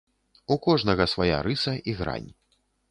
У 0.55 0.57
кожнага 0.67 1.07
свая 1.13 1.39
рыса 1.49 1.79
і 1.93 1.99
грань. 2.03 2.29